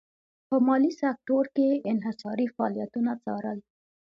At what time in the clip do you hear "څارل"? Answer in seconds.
3.23-3.59